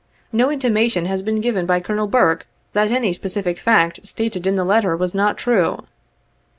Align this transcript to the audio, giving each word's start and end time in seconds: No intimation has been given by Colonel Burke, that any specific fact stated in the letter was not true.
No 0.31 0.49
intimation 0.49 1.05
has 1.05 1.21
been 1.21 1.41
given 1.41 1.67
by 1.67 1.79
Colonel 1.79 2.07
Burke, 2.07 2.47
that 2.73 2.89
any 2.89 3.13
specific 3.13 3.59
fact 3.59 3.99
stated 4.03 4.47
in 4.47 4.55
the 4.55 4.65
letter 4.65 4.97
was 4.97 5.13
not 5.13 5.37
true. 5.37 5.83